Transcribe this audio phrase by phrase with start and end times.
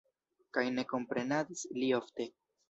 [0.57, 2.29] Kaj ne komprenadis li ofte.